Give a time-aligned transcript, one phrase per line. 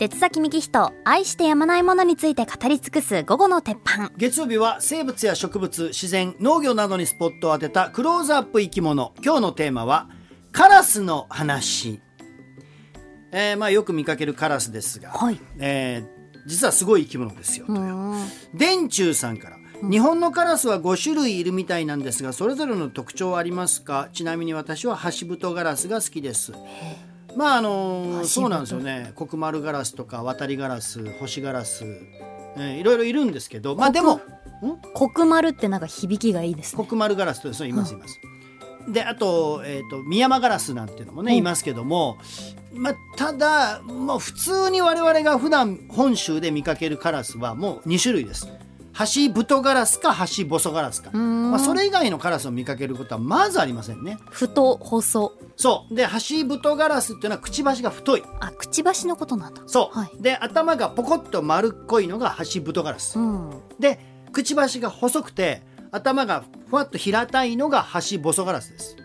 [0.00, 4.10] 鉄崎幹人愛してやまないものについて語り尽くす午後の鉄板。
[4.16, 9.12] 月曜日は生物や植物自然農業などにスポットを当てたクローズアップ生き物。
[9.22, 10.08] 今日のテーマは
[10.52, 12.00] カラスの話、
[13.30, 15.38] えー、まあよく見かけるカラスですが、はい。
[15.58, 17.66] えー実はすごい生き物ですよ。
[17.68, 18.26] うーん。
[18.56, 19.58] 電柱さんから。
[19.86, 24.08] 日本のカラスは5種類いるみたいなんですがそれぞれの特徴はありますか？
[24.14, 26.52] ちなみに私はハシブトガラスが好きです
[27.36, 29.12] まああのそうなんですよね。
[29.14, 29.60] コクマル。
[29.62, 31.84] ガラスとか渡りガラス星ガラス、
[32.56, 34.20] えーいろいろいるんですけどまあでもん？
[34.94, 36.76] コクマルってなんか響きがいいですね。
[36.76, 38.20] コクマルガラスとそういますいます。
[38.88, 42.18] であと,、えー、とミヤマガラスなんていうのもね、うんいますけども、
[42.72, 48.48] まあ、ただもう普通に我々が普段本州で見かけるカラスはもう2種類です。
[49.00, 54.18] ハシブトガラスかハシボソガラスか、まあ、それ以外のカラスを見かけることはまずありませんね。
[54.28, 55.32] 太細。
[55.56, 55.94] そう。
[55.94, 58.22] でハシブトガラスっていうのはくちばしが太い。
[58.40, 59.62] あくちばしのことなんだ。
[59.64, 60.22] そう、はい。
[60.22, 63.50] で頭がポコッと丸っこいのがハシブトガラス、うん。
[63.78, 63.98] で
[64.32, 68.96] くちばしが細くて頭がふわっと平たいのがハシボソガラスです。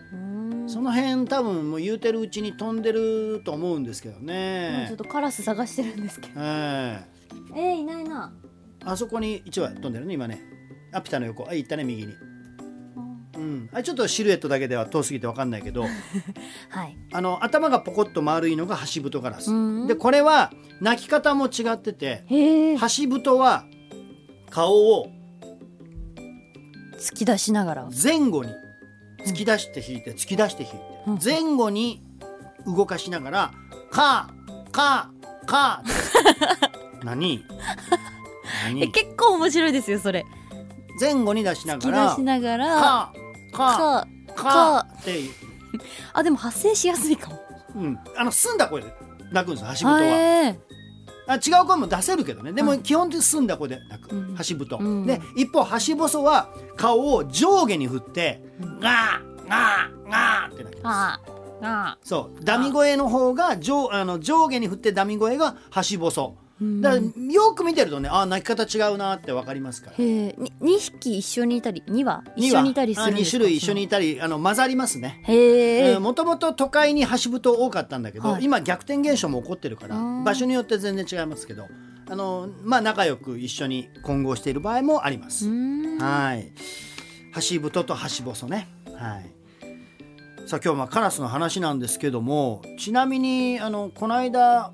[0.66, 6.34] その辺多分もう言うてるうちに飛んでると思うんですけどちょっねとカラス探してるんですけど。
[6.36, 7.16] ええ。
[7.54, 8.34] えー、いないな
[8.86, 10.40] あそこに1羽飛んでるね今ね。
[10.92, 11.46] アピタの横。
[11.48, 12.14] あ行ったね右に。
[13.36, 13.68] うん。
[13.72, 15.82] あちょっとシルエットだけでは遠すぎて分かんないけど。
[16.70, 16.96] はい。
[17.12, 19.50] あの頭がポコッと丸いのがハシブトガラス。
[19.50, 22.24] うんでこれは鳴き方も違ってて
[22.78, 23.64] ハシブトは
[24.50, 25.08] 顔を
[27.00, 27.88] 突き出しながら。
[27.90, 28.52] 前後に
[29.26, 30.78] 突き出して引いて突き出して引いて、
[31.08, 31.18] うん。
[31.22, 32.02] 前後に
[32.66, 33.52] 動かしながら
[33.90, 37.44] 「カーカーカー」 何？
[38.70, 40.24] え何結構面白いですよそれ。
[41.00, 42.66] 前後に出しながら出しながら
[43.52, 45.20] かカーって、
[46.12, 47.40] あでも発声しやすいかも。
[47.76, 48.92] うん、あの澄んだ声で
[49.32, 50.02] 鳴くんですよハシブトは。
[50.02, 50.58] へ
[51.28, 52.52] あ違う声も出せるけどね。
[52.52, 54.34] でもはい基本的に澄んだ声で鳴く、うん。
[54.34, 55.06] ハシブト、うん。
[55.06, 58.80] で一方ハシボソは顔を上下に振ってうん。
[58.80, 61.30] ガーガーガーって鳴きます。
[61.62, 62.44] ああそう。
[62.44, 66.45] ダミ声の方が上あの上下に振ってダミ声がハシボソうん
[66.80, 69.96] だからよく見てるとねあ鳴き方違うなって分かりますから。
[69.96, 72.24] へえに2匹一緒にいたり2羽？
[72.34, 75.20] 一緒にいたりするんです2か種類一緒にいたりあの混ざりますね。
[75.24, 78.44] へえもともと都会にハシブト多かったんだけど、はい。
[78.44, 81.68] 今逆転現象も起こってるからうん場所によって全然違いますけど
[82.08, 85.98] あのまあ仲良く一緒に混合している場合もあります、うん。
[85.98, 86.52] はい。
[87.32, 88.68] ハシブトとハシボソね。
[88.94, 89.30] はい。
[90.46, 94.70] さあ今日はまあカラスの話なんですけどもちなみにあのこの間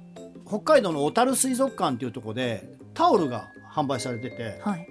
[0.52, 4.86] 北海道の小樽水族館っていうところでタオルが販売されててはい。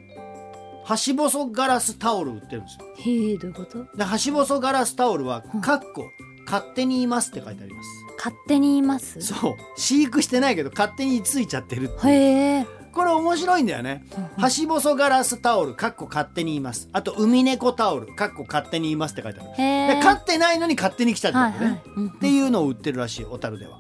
[0.83, 2.85] ハシボソガラスタオル売ってるんですよ。
[2.97, 3.85] へえどういうこと？
[3.95, 6.09] でハシボソガラスタオルはうん「かっこ
[6.47, 7.89] 勝手にいます」って書いてあります。
[8.17, 9.21] 勝手に言います？
[9.21, 9.55] そう。
[9.77, 12.67] 飼育してないけど勝手についちゃってるってへえ。
[12.91, 14.03] これ面白いんだよね。
[14.38, 16.89] ハシボソガラスタオルかっこ勝手にいます。
[16.91, 19.50] あと海猫タオルかっこ勝手にいますって書いてある。
[19.95, 21.81] で飼ってないのに勝手に来ちゃったんだよね、はいはい。
[21.97, 22.07] うん。
[22.09, 23.79] っていうのを売ってるらしい小樽では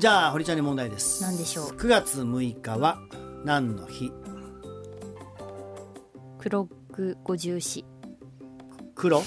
[0.00, 1.22] じゃあ堀ちゃんに問題です。
[1.22, 2.96] 何でしょう？9月6日は
[3.44, 4.10] 何の日？
[6.38, 7.84] 黒く五十四。
[8.94, 9.22] 黒？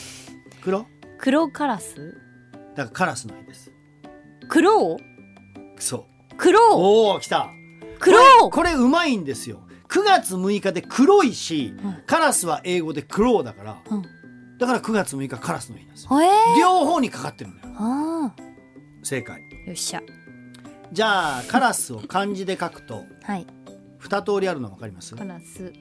[0.63, 0.88] 黒？
[1.19, 2.17] 黒カラス？
[2.75, 3.72] だからカラスの日です。
[4.50, 4.97] 黒
[5.78, 6.03] そう。
[6.38, 7.51] 黒おお来た。
[8.00, 8.17] 黒
[8.50, 9.59] これこれうまいんですよ。
[9.90, 11.97] 9月6日で黒いし、うん。
[12.07, 14.01] カラスは英語でクローだからうん。
[14.57, 16.19] だから9月6日カラスの日なんですよ。
[16.19, 16.29] へえ
[16.59, 17.61] 両方にかかってるのよ。
[17.78, 18.35] あ
[19.03, 19.40] 正解。
[19.67, 20.01] あよっしゃ
[20.94, 23.48] じゃあカラスを漢字で書くとはい。
[23.98, 25.16] 二通りあるの分かります？
[25.16, 25.74] カラス。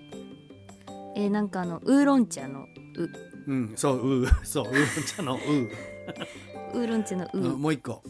[1.17, 2.67] えー、なんかあのウーロン茶のう。
[3.47, 4.87] うんそううそうウーロン
[5.17, 5.39] 茶のう、
[6.79, 8.03] ウーロン茶のう、うん、もう一個。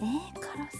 [0.00, 0.78] えー、カラス？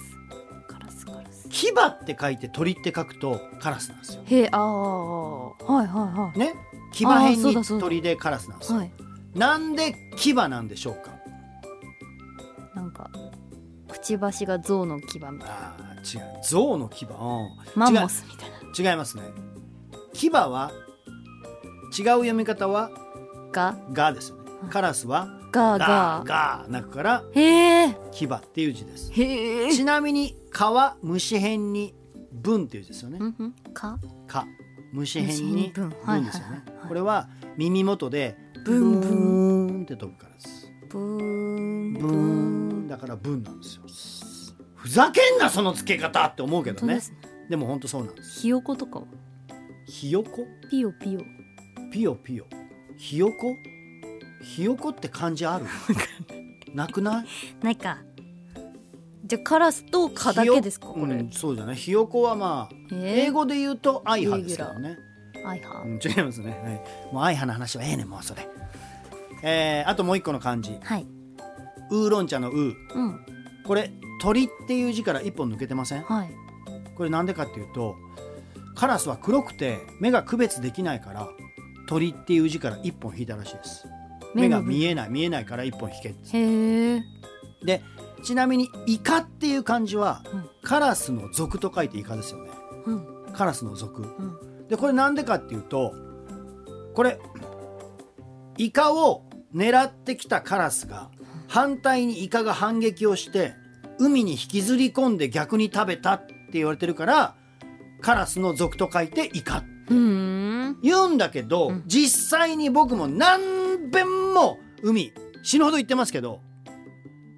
[0.69, 1.49] カラスカラス。
[1.49, 4.22] 牙って書いて鳥って書くとカラスなんですよ。
[4.27, 6.55] へえああはいはいね？
[6.93, 7.87] 牙辺そうだそうだ。
[7.87, 8.93] に鳥でカラスなんですよ、はいは
[9.34, 9.39] い。
[9.39, 11.10] なんで牙なんでしょうか？
[14.00, 15.38] くちばしが象の牙みたいな。
[15.47, 16.42] あー違う。
[16.42, 17.04] 象の牙。
[17.04, 17.12] うん。
[17.74, 18.91] マンモスみたいな。
[18.92, 19.24] 違いますね。
[20.14, 20.72] 牙は
[21.97, 22.91] 違う読み方は
[23.52, 23.76] が。
[23.92, 24.50] ガですよね。
[24.70, 29.12] カラスはがガがーガー鳴くからへえ牙っていう字です。
[29.12, 31.94] へえちなみに蚊は虫辺に
[32.32, 33.18] 文っていう字ですよね。
[33.20, 33.52] うんうん。
[33.74, 34.47] か蚊。
[34.92, 35.91] 虫辺に文。
[35.91, 35.97] で
[36.32, 36.64] すよね。
[36.88, 40.72] これは耳元でブブンンブーンって飛ぶからです。
[40.88, 41.92] ブーン。
[41.94, 43.83] ブーンだから文なんですよ
[44.75, 46.98] ふざけんなその付け方って思うけどね
[47.48, 49.03] でも本当そうなんですひよことか
[49.87, 51.21] ひよこピヨピヨ
[51.92, 52.47] ピヨピヨ
[52.98, 53.54] ひよこ
[54.42, 55.66] ひよこって漢字ある
[56.75, 57.27] なくない
[57.63, 57.98] ないか
[59.25, 64.98] じゃあカラスと蚊だけですかこれ、うん、そうじゃないひよこはまあ、えー英語で言うとアイハですからね、
[65.45, 68.48] アイハ、違いますね、はい、もうアイハの話はええねんもうそれ
[69.45, 71.07] えー、あともう一個の漢字はい
[71.91, 72.75] ウーロン茶のウー。
[72.95, 73.27] うん。
[73.66, 76.03] これ鳥っていう字から一本抜けてません？
[76.03, 76.31] はい。
[76.97, 77.97] これなんでかっていうと
[78.75, 81.28] カラスは黒くて目が区別できないから
[81.89, 83.87] 鳥っていう字から一本引いたらしいです。
[84.34, 86.09] 目が見ええない見えないから一本引け
[86.39, 87.03] へえ
[87.65, 87.83] で
[88.22, 90.51] ちなみにイカっていう漢字は、うん。
[90.63, 92.51] カラスの属と書いてイカですよね。
[92.86, 93.33] うん。
[93.33, 94.69] カラスの属うん。
[94.69, 95.95] でこれなんでかっていうと
[96.95, 97.19] これ
[98.59, 101.10] イカを狙ってきたカラスが
[101.50, 103.54] 反対にイカが反撃をして
[103.98, 107.34] 海に引きずり込んで逆に食べたって言われてるから
[108.00, 109.58] カラスの属と書いてイカ。
[109.58, 110.74] って言
[111.04, 111.82] うんだけど、うん。
[111.86, 115.12] 実際に僕も何遍も海
[115.42, 116.41] 死ぬほど言ってますけど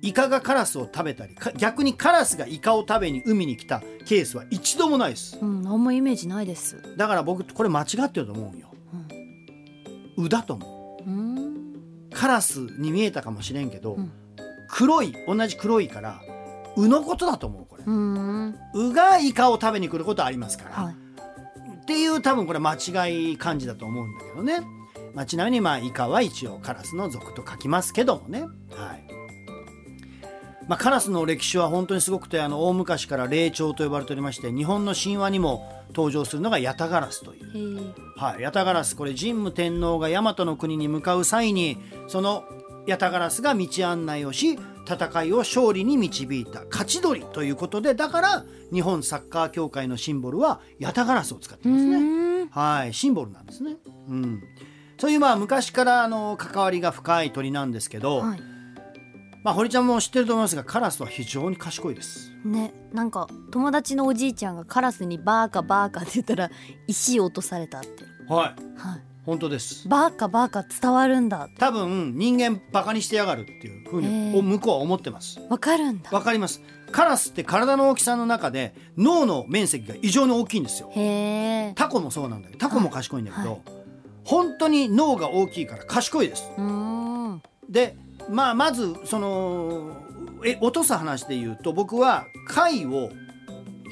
[0.02, 5.38] イカがカラスを食べたりか逆にカラスがイカを食べに海に来たケースは一度もないです。
[5.40, 6.76] うんあんまイメージないです。
[6.98, 8.70] だから僕これ間違ってると思うよ。
[10.18, 10.24] うん。
[10.26, 10.76] うだと思う。
[10.76, 10.81] うん
[12.22, 14.12] カラスに見えたかもしれんけど、うん。
[14.69, 16.22] 黒い同じ黒いから
[16.76, 17.82] うのことだと思うこれ。
[17.84, 20.94] うがイカを食べに来ることありますから、はい。
[21.82, 24.60] っていう多分これ間違い漢字だと思うんだけどね、
[25.14, 28.42] まあ、ちなみにまあイカは一応カラスの属と書きますけどもね。
[28.70, 29.11] はい
[30.68, 37.94] まあ、カラスの歴史は本当にすごくてあの大昔から霊長と呼ばれておりまして日本の神話にも登場するのがヤタガラスという。
[38.16, 41.78] はい、ヤタガラスこれ神武天皇が大和の国に向かう際に
[42.08, 42.44] その
[42.86, 52.48] ヤタガラスが道案内をし戦いを勝利に導いた勝ち取りということでだから日本サッカー協会のシンボルはヤタガラスを使ってうますね。
[52.50, 53.76] はい、シンボルなんですね。
[54.08, 54.42] うん、
[54.98, 58.51] そういうまあ昔からあの関わりが深い鳥なんですけど、はい
[59.42, 62.32] まあ堀ちゃんも知ってると思いますがカラスは非常に賢いです。
[62.44, 66.50] ねなんか友達のおじいちゃんがカラスにバーカバーカって言ったら
[66.86, 67.88] 石落とされたって。
[68.28, 69.02] はい、はい。
[69.24, 69.88] 本当です。
[69.88, 71.48] バーカバーカ伝わるんだ。
[71.58, 75.40] 多分人間バカにしてやがるっていうふうへに向こうは思ってます。
[75.48, 76.10] わかるんだ。
[76.10, 76.60] わかります。
[76.90, 80.90] カラスって体の大きさの中で脳の面積が異常に大きいんですよ。
[80.92, 83.60] へえタコもそうなんだけどタコも賢いんだけど、はい。
[84.24, 86.50] 本当に脳が大きいから賢いです。
[86.56, 87.42] うーん。
[87.68, 87.96] で
[88.30, 89.96] まあまずその
[90.44, 93.10] え落とす話で言うと僕は貝を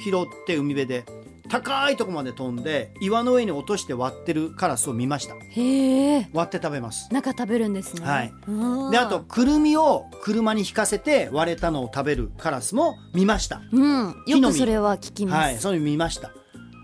[0.04, 1.04] 拾って海辺で
[1.50, 5.34] 高いとこまで飛んで岩の上に落として割ってるカラスを見ました。
[5.34, 6.30] へえ。
[6.32, 7.12] 割って食べます。
[7.12, 8.90] 中食べるんですねはいうん。
[8.92, 13.62] であとくるみを車に引かせて割れたのを食べるカラスも見ました。
[13.72, 14.14] うん。
[14.26, 16.30] よくそれは聞きます、はい、そういうの見ました。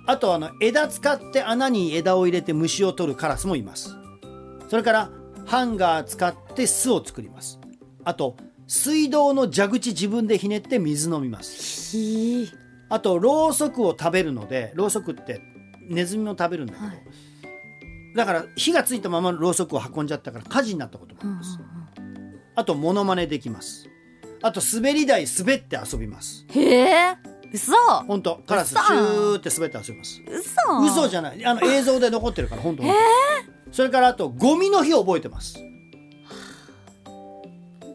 [0.08, 3.94] あとあの枝使って穴に枝を入れて虫を取るカラスもいます。
[4.68, 5.10] それから
[5.46, 7.58] ハンガー使って巣を作ります。
[8.04, 11.96] あと水道の蛇口自分でひねって水飲みます。
[12.88, 15.40] あとろうそくを食べるのでろうそくって
[15.88, 16.96] ネズミも食べるんだけど、はい
[18.16, 21.58] だから火がついたままろうそくを運んじゃったから火事になったこともあります。
[22.54, 23.90] あとモノマネできます。
[24.42, 26.46] あと滑り台滑って遊びます。
[26.48, 27.16] へえ
[27.52, 27.72] 嘘
[28.06, 30.22] 本当カラスシ嘘ューって滑って遊びます。
[30.26, 32.88] 嘘嘘じゃないあの映像で残ってるから本当に、
[33.76, 35.58] それからあとゴミの日を覚えてます。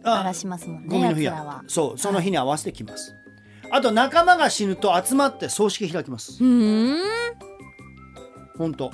[0.04, 1.64] 荒らしますもんねゴミの日や。
[1.68, 3.16] そうその日に合わせてきます、
[3.72, 6.44] あと仲間が死ぬと集まって葬式開きます。
[6.44, 6.98] うーん。
[8.60, 8.92] 本当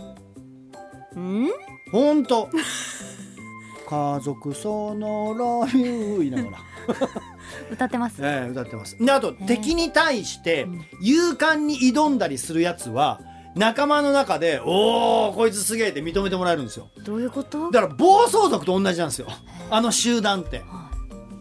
[1.15, 1.49] うん？
[1.91, 2.49] 本当
[3.89, 6.57] 家族そのラビュー言いながら、
[7.71, 8.21] 歌ってます？
[8.23, 8.97] ええ歌ってます。
[8.97, 13.19] であと、え敵に対してうん勇敢に挑んだりするやつは
[13.57, 16.89] 仲間の中で「おおこいつすげえ」って認めてもらえるんですよ。
[17.03, 17.71] どういうこと？
[17.71, 19.27] だから暴走族と同じなんですよ。
[19.69, 20.59] あの集団って。
[20.59, 20.87] は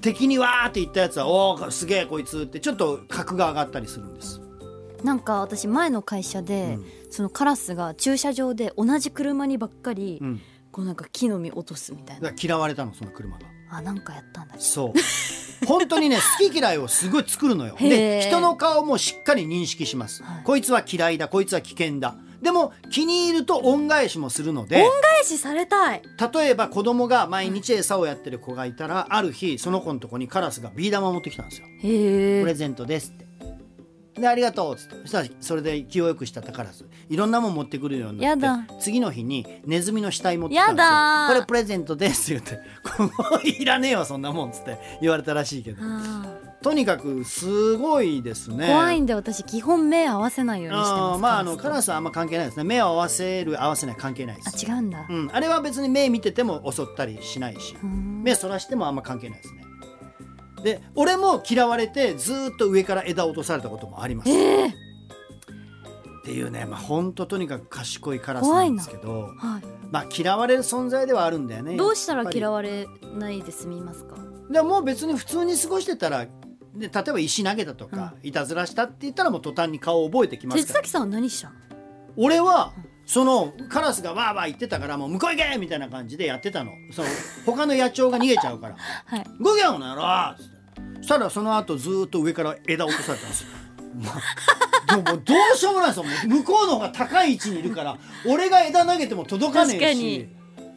[0.06, 4.40] 敵にわーって言ったやつは「おおすげえこいつ」ってちょっと格が上がったりするんです、
[5.02, 6.78] いなんか私前の会社で、
[7.11, 12.32] そのカラスが駐車場で同じ車にばっかり、うん、こうなんか木の実落とすみたいな。
[12.40, 13.46] 嫌われたのその車が。
[13.68, 14.54] あなんかやったんだ。
[14.58, 14.99] そう
[15.66, 17.76] 本当にね 好き嫌いをすごい作るのよ。
[17.78, 20.44] へでー人の顔もしっかり認識します、はい。
[20.44, 22.16] こいつは嫌いだこいつは危険だ。
[22.42, 26.02] でも気に入ると恩返しもするので返しされたい。
[26.34, 31.66] 例えば子供が毎日餌をやってる子がいたらある日その子のとこにカラスがビー玉を持ってきたんですよ。
[31.80, 33.25] プレゼントですって。
[34.18, 34.96] で、ありがとうっつって。
[35.02, 36.85] そしたら、それで気をよくしたカラス。
[37.08, 45.78] いろんなもん持ってくるようになってやだ、次の日にネズミの死体持ってきたんこれプレゼントですって言って、ここいらねえわ、そんなもんっつって言われたらしいけど。
[45.82, 46.25] あ
[46.62, 48.64] とにかく、すごいですね。
[48.64, 52.64] ー怖いんで私基本目合わせないようにしてあますーまあ、あの、カラススはあんま関係ないですね。
[52.64, 54.66] 目を合わせる、合わせない関係ないであす。
[54.66, 55.30] 違うんだ、うん。
[55.32, 57.76] あれは別に目見てても襲ったりしないし。
[57.82, 59.65] うん目そらしてもあんま関係ないですね。
[60.66, 64.73] で俺も嫌われてずーっと上から枝を落とされたこともあります、ええっ
[66.28, 69.61] ていうねまあ本当とにかく賢いカラスなんですけどは
[69.92, 71.76] まあ嫌われる存在ではあるんだよねい。
[71.76, 74.16] どうしたら嫌わわれないで済みますか？
[74.50, 76.26] でももう別に普通に過ごしてたら
[76.75, 81.54] で例えば石投げたとか、いたずらしたって言ったらもう途端に顔を覚えてきますからさんは何したの？
[82.16, 82.73] 俺は
[83.06, 87.08] そのカラスがわーわー言ってたからもう向こう行けみたいな感じでやってたのその
[87.46, 89.25] 他の野鳥が逃げちゃうから はい。
[89.40, 90.02] 「動けよこの野郎!」
[90.35, 90.55] っつってそ
[91.06, 93.48] したらその後ずーっと上から枝落とされたんですよ。
[93.94, 94.02] も
[95.02, 96.04] もうどうしようもないですよ。
[96.28, 97.96] 向こうの方が高い位置にいるから
[98.26, 100.28] 俺が枝投げても届かねえし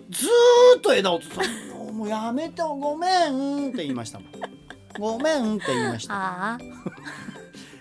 [0.09, 1.53] ずーっと枝落とされて
[1.93, 4.29] 「もうやめてごめん」って言いましたもん
[5.00, 6.57] 「ごめん」って言いました。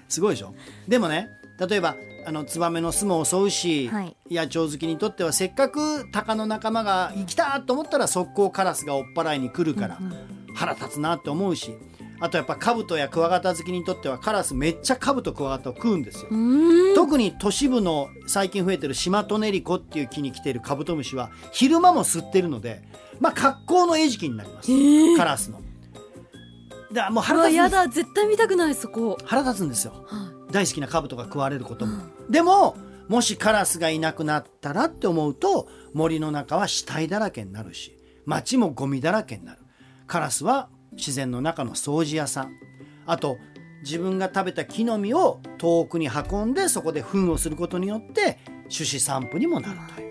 [0.09, 0.55] すごいでしょ？
[0.87, 1.28] でもね
[1.69, 4.17] 例えばあのツバメの巣も襲うし、はい。
[4.31, 9.99] 野鳥好きにとってはせっかく鷹の仲間が来たと思ったら速攻カラスが追っ払いに来るから
[10.55, 11.75] 腹立つなって思うし
[12.21, 16.31] あとやっぱカブトやクワガタ好きにとってはカラスめっちゃカブトクワガタを食うんですよ。
[16.95, 22.83] 特に都市部の最近増えてるシマトネリコっていう木に来てるカブトムシは昼間も吸ってるので
[23.21, 25.61] まあ格好の餌食になります、カラスの。
[26.93, 29.19] だもう腹立つやだ絶対見たくないそこ。
[29.25, 29.93] 腹立つんですよ。
[30.07, 32.77] は大好きなカブトが食われることも、うんでも
[33.09, 37.97] もしカラスがいなくなったらって思うと森の中は死体だらけになるし
[38.27, 39.63] 街もゴミだらけになる
[40.07, 42.57] カラスは自然の中の掃除屋さん
[43.07, 43.38] あと
[43.83, 48.38] 自分が食べた木の実を遠くに運んでそこで糞をすることによって
[48.71, 50.09] 種子散布にもなるという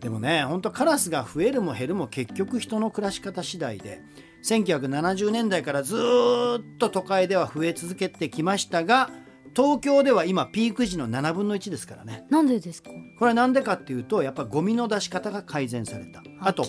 [0.00, 4.02] でもね本当カラスが増えるも減るも結局人の暮らし方次第で
[4.44, 9.10] 1970年代からずーっと都会では増え続けてきましたが
[9.54, 12.32] 東京では今ピーク時の7分の1ですからねい。
[12.32, 12.90] なんでですか？
[13.18, 16.64] これは何でかっていうとやっぱゴミの出し方が改善されたあと。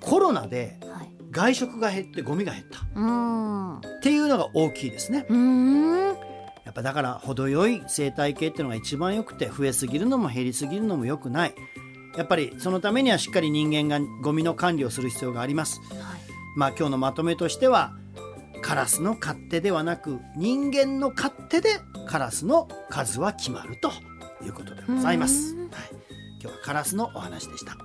[0.00, 1.10] コロナではい。
[1.30, 2.78] 外食が減ってゴミが減った。
[3.86, 5.26] っていうのが大きいですね。
[6.64, 11.54] やっぱだから程よい生態系っていうのが一番良くて増えすぎるのも減りすぎるのも良くない。
[12.16, 15.80] やっぱりそのためにはしっかり人間がゴミの管理をする必要があります。
[15.80, 16.20] はい。
[16.56, 17.92] まあ今日のまとめとしては
[18.62, 23.90] カラスの勝手ではなく人間の勝手でカラスの数は決まると
[24.44, 25.66] いうことでございます、はい、
[26.40, 27.76] 今日はカラスのお話でした